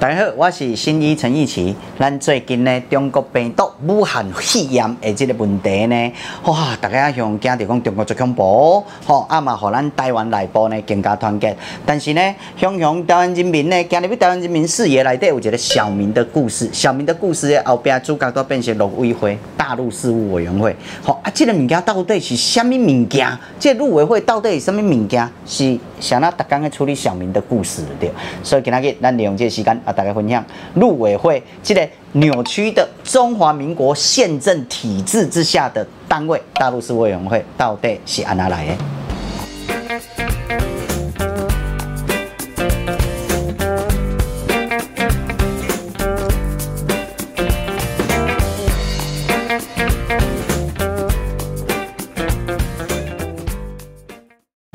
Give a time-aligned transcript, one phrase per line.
[0.00, 1.74] 大家好，我是新医陈奕奇。
[1.98, 6.12] 咱最近呢，中国病毒武汉肺炎的这个问题呢，
[6.44, 11.56] 哇，大家想惊到讲中国最恐怖，吼，啊嘛，互咱台湾内部呢更加团结。
[11.84, 23.26] 但是呢，向向台湾人民呢，今日要台湾人民视野内底有一个小明的故事，小明的故事后边主角都变成陆委会大陆事务委员会，吼啊，这个物件到底是什么物件？
[23.58, 25.28] 这个陆委会到底是什么物件？
[25.44, 28.08] 是想那逐工个处理小明的故事对，
[28.44, 29.76] 所以今仔日咱利用这个时间。
[29.92, 30.44] 大家分享
[30.74, 38.74] 陆委会这个扭曲的中华民国宪政体制之下的单位，大陆事务委员会到底是按哪来的？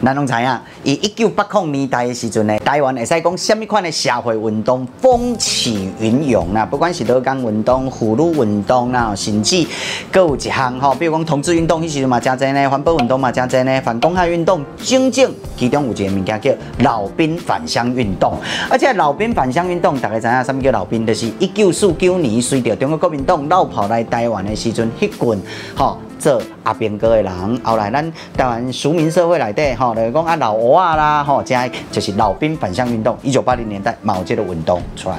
[0.00, 9.66] 咱拢知影，以一九八零年代的时阵呢，台湾会使讲什么款的社会运动风起云涌啦，不管是劳工运动、妇女运动啦，甚至
[10.10, 18.32] 各有一项吼，比如讲同志运动，迄时阵嘛真侪呢，环保运动嘛真侪呢，反公害运动，整整其中有一个物件叫老兵返乡运动。
[18.70, 21.06] 而且老兵返乡运动，大家知影什么叫老兵？
[21.06, 25.42] 就是一九四九年随着中国国民党老跑来台湾的时阵，迄群
[25.76, 25.98] 吼。
[26.18, 31.54] 做阿兵哥的人，后来咱台湾庶民社会内底，吼，就是讲啊老啊啦，吼，这
[31.90, 33.16] 就是老兵返乡运动。
[33.22, 35.16] 一九八零年代，某这个运动出来。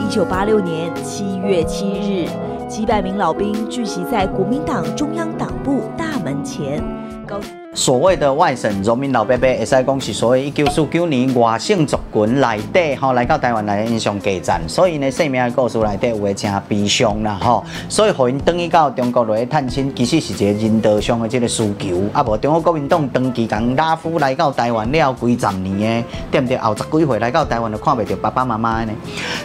[0.00, 2.28] 一九八六年七月七日，
[2.68, 6.82] 几百名老兵聚集在国民党中央党部大门前。
[7.26, 7.38] 高
[7.74, 22.02] 所谓的外省农民老伯伯，会使讲是所谓一九四九年外省族群内底吼来到台湾来印象加赞，所以呢，生命的故事内底有诶真悲伤啦吼，所以互因转去到中国来探亲，其实是一个人道上的这个需求。
[22.12, 26.58] 啊无中国国民党长期共拉夫来到台湾了几十年诶，对不对？
[26.58, 28.92] 后十几岁来到台湾就看袂到爸爸妈妈呢，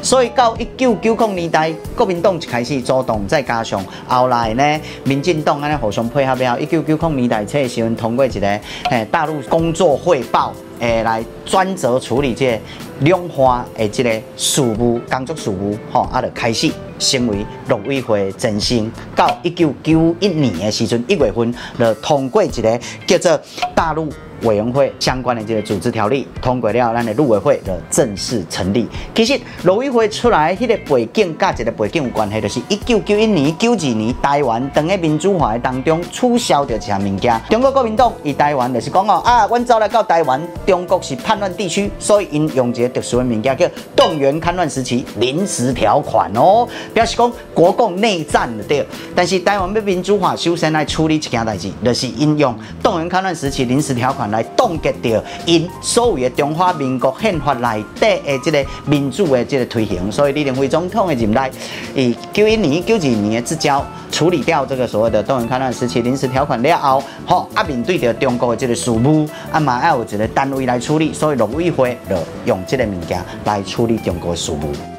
[0.01, 8.16] 所以到一九九零年代，国民党就开始主动，再加上后来呢，民进党安尼互相配合了，一九九零年代这时阵同。
[8.17, 8.47] 过一个
[8.89, 12.59] 诶，大陆工作汇报诶，来专责处理这
[12.99, 18.91] 两化诶，这个事务工作事务，吼，啊，就开始成为陆委会前身。
[19.15, 23.39] 到一九九一年的时阵，一月份就通过一个叫做
[23.75, 24.09] 大陆。
[24.43, 28.87] 委员会相关的这个组织条例通过了，咱的陆委会的正式成立。
[29.15, 37.41] 其实陆委会出来，迄个背景甲一个背景有关系，就是一九九一年、九二年台湾当个民主化的当中，取消掉一项物件。
[37.49, 48.85] 中国国民党以台湾就是讲哦，啊，阮走来到台湾，中国是叛乱地区，所以因用一个特殊的物件叫动员戡乱时期临时条款哦，表示讲国共内战的对。
[49.15, 54.27] 但是台湾要民主化，首先来处理一件代志，就是应用动员戡乱时期临时条款。
[54.27, 61.49] 来冻结掉因所谓的中华民国宪法内底的这个民主的这个推行，所以李登辉总统的任内，
[61.95, 63.81] 以九一年、九二年的之交
[64.17, 74.96] 处理掉这个所谓的动员抗战时期临时条款了后，好啊，面对着中国的这个事务，啊嘛要有一个单位来处理，所以陆委会就用这个物件来处理中国的事务。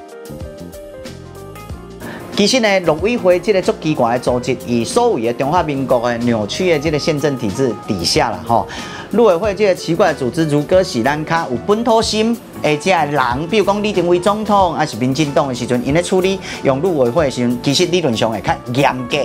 [2.39, 8.65] 其实呢，陆委会这个足机关的组织，以所谓的中华民国的扭曲的这个宪政体制底下了吼。
[9.11, 19.17] 陆委会这个奇怪的组织，如果是咱卡有本土心，而且人，比如讲李登辉总统，还是民进党的时阵，因咧处理用陆委会的时阵，其实理论上会较严格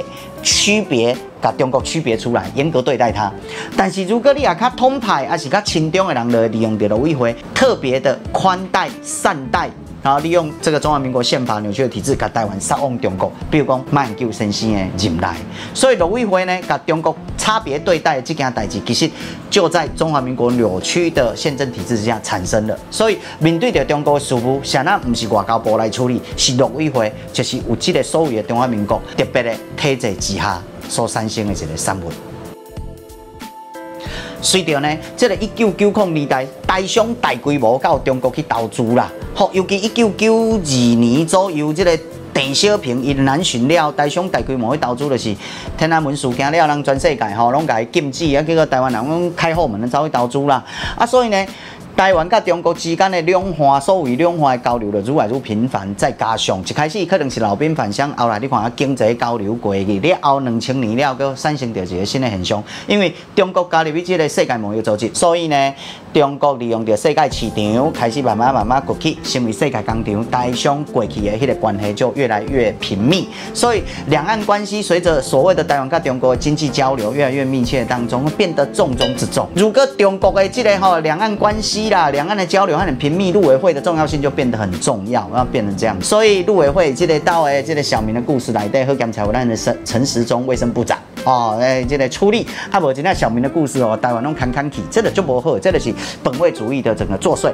[0.42, 3.32] 区别，甲中国区别出来，严格对待他。
[3.78, 9.70] 但是如果你也较通派，还是较亲中的人，就利用着陆委会特别的宽待善待。
[10.04, 15.28] 然后利用这个中华民国宪法扭曲的体制，把台湾送往中国，比如讲马英九先生的任内，
[15.74, 19.10] 所以陆委会呢，把中国差别对待的这件代志，其实
[19.50, 22.78] 就在中华民国扭曲的宪政体制之下产生了。
[22.92, 32.12] 所以面对着中国的事务，现在不是外交部来处理，是陆委会，就是有这个所谓的中华民国特别的体制之下所产生的这个产物。
[34.42, 39.10] 随着呢，这个一九九零年代台商大规模到中国去投资啦。
[39.34, 42.00] 吼，尤其一九九二年左右，这个
[42.34, 45.36] 邓小平因南巡了，台商大规模去投资就是
[45.78, 50.64] 天安门事件了，让全世界吼拢甲伊禁止，啊，结果台湾人拢开后门走去投资啦。
[50.98, 51.46] 啊，所以呢。
[51.96, 65.74] 台湾甲中国之间的两化，所谓两化的交流就愈来愈频繁，再加上一开始可能是老兵返乡，后来你看啊经济交流过去，了后两千年了，搁产生着一个新的现象，因为中国加入这个世界贸易组织，所以呢，
[66.12, 73.30] 中国利用着世界市场，开始慢慢慢慢崛起，成为世界工厂，台商过去的迄个关系就越来越频密。
[73.54, 79.48] 所以两岸关系随着所谓的台湾跟中国的经济交流越来越密切当中，变得重中之重。
[79.54, 86.00] 如果中国的这个吼两岸关系啦，两岸的交流很频密，陆委会的重要性就变得很重要，要变成这样。
[86.02, 97.52] 所以陆委会这个到诶这个小明的故事来对和刚才我们陈陈时中卫生部长哦，诶这个出力，还无今天小明的故事哦，台湾拢看看起，这个就不好，这个是本位主义的整个作祟。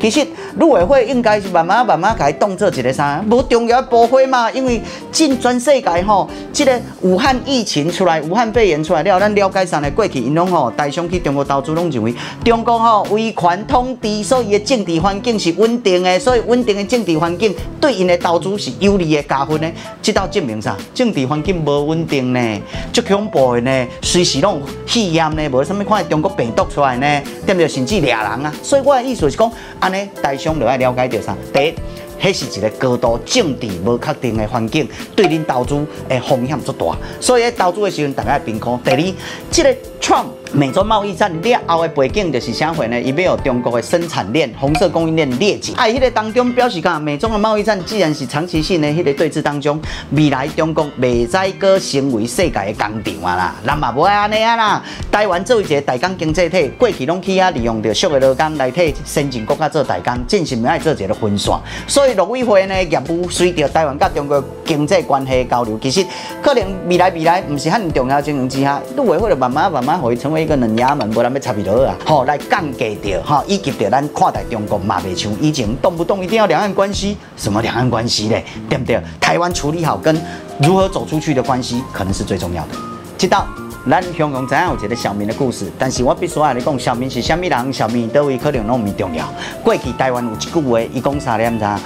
[0.00, 0.24] 其实
[0.58, 4.48] 陆委会应该是慢慢慢慢改动作一个啥，无重要的部会嘛。
[4.52, 4.80] 因为
[5.10, 12.14] 进全世界吼，这个武汉疫情出来，武汉肺炎出来了，咱了解上的过去，因拢吼台商去中国投资拢认为
[12.44, 19.68] 中国吼威权统治，所以的政治环境是稳定的，所以稳定的政治环境对因的投资是有利的加分的。
[20.00, 20.76] 这道证明啥？
[20.94, 22.60] 政治环境无稳定呢，
[22.92, 27.66] 足恐怖的呢，随时拢有肺炎呢，无什么看中国病毒出来呢，对不对？
[27.66, 28.52] 甚至掠人啊。
[28.62, 29.50] 所以我的意思是讲。
[29.88, 31.34] 安尼，台商就要了解到啥？
[31.50, 31.74] 第一，
[32.22, 34.86] 迄是一个高度政治无确定的环境，
[35.16, 38.78] 对恁投资诶风险足大，所以投资的时阵，大家要评估。
[38.84, 39.14] 第二，
[39.50, 39.74] 即个。
[40.00, 42.98] 创美洲贸易战了后的背景就是啥货呢？
[43.00, 45.74] 伊要有中国的生产链、红色供应链裂解。
[45.76, 49.78] 哎，迄个当中表示讲，美中的贸易战既然是长期性的迄个对峙当中，
[50.12, 54.82] 未来中国未再搁成为世界的工厂啊啦，咱嘛无爱安尼啊啦。
[55.12, 61.60] 台湾作为一个大港经济体，过去拢去啊利用着俗的劳工来替先进国家做大工，进行爱做一个分散。
[61.86, 66.06] 所以陆委会呢业务随着台湾甲中国经济关系交流，其实
[66.42, 69.87] 可能未来未来唔是很重要情形之下，陆委会就慢慢慢慢。
[69.96, 71.94] 会成为一个冷衙门，无人要插伊落啊！
[72.04, 78.44] 好，来降低掉哈，以及着咱看待中国嘛，袂像以前动不动一定要两岸关系，什么两岸关系嘞？
[78.68, 79.00] 对不对？
[79.20, 80.20] 台湾处理好跟
[80.60, 82.70] 如何走出去的关系，可能是最重要的。
[83.16, 83.46] 知道
[83.90, 87.72] 咱雄雄知影有一个小明的故事，但是我必须要你讲，小明是虾米人？
[87.72, 89.24] 小民对位可能拢唔重要。
[89.62, 91.58] 过去台湾有一句话，伊讲啥念？
[91.58, 91.78] 咋？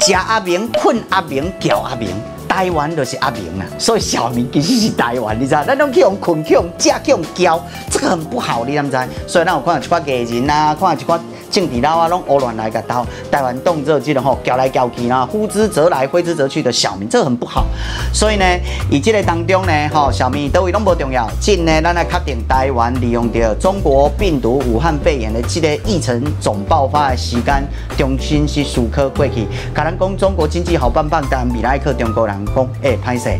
[0.00, 2.08] 食阿明，困阿明，叫阿明。
[2.50, 5.62] 台湾就是阿明啊，所以小明其实是台湾，你知道？
[5.64, 8.96] 咱拢去用困，去用食，去用叫，这很不好，你知唔知？
[9.26, 11.20] 所以咱有看到一寡艺人啊，看到一寡。
[11.50, 17.66] 政治佬啊，拢胡乱来个刀，台湾动作这种吼，叫来叫去啦，呼之则来，挥之则去的小民，这很不好。
[18.14, 18.44] 所以呢，
[18.88, 21.28] 以这个当中呢，吼，小民都位拢不重要。
[21.40, 27.64] 今呢，咱来确定台湾利用着中国病毒武汉肺炎的这个疫情总爆发的时间，
[27.98, 29.44] 重新去思考过去。
[29.74, 33.36] 可能讲中国经济好棒棒，但未来克中国人讲，哎，歹势，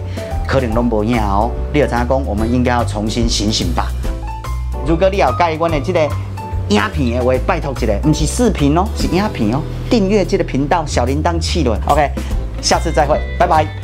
[0.48, 1.48] 可能拢无影哦。
[1.72, 2.26] 你有怎讲？
[2.26, 3.86] 我们应该要重新醒醒吧。
[4.86, 6.08] 如果你要改观的这个。
[6.70, 9.60] 影片的话，拜托一下，不是视频哦，是影片哦。
[9.90, 12.08] 订阅这个频道，小铃铛气轮，OK。
[12.62, 13.79] 下次再会，拜拜。